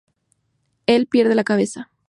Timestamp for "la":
1.35-1.43